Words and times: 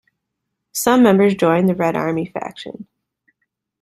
Some 0.71 1.03
members 1.03 1.35
joined 1.35 1.69
the 1.69 1.75
Red 1.75 1.95
Army 1.95 2.25
Faction. 2.25 2.87